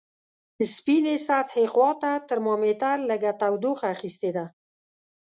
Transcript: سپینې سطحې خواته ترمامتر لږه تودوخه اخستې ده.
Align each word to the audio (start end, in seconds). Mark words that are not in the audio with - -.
سپینې 0.73 1.15
سطحې 1.27 1.65
خواته 1.73 2.11
ترمامتر 2.29 2.97
لږه 3.09 3.31
تودوخه 3.41 3.85
اخستې 3.95 4.29
ده. 4.37 4.45